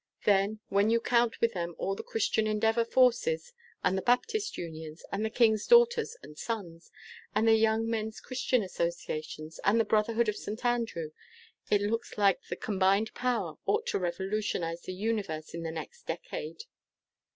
[0.25, 3.53] Then, when you count with them all the Christian Endeavor forces,
[3.83, 6.89] and the Baptist Unions, and the King's Daughters and Sons,
[7.35, 10.65] and the Young Men's Christian Associations, and the Brotherhood of St.
[10.65, 11.11] Andrew,
[11.69, 16.63] it looks like the combined power ought to revolutionize the universe in the next decade."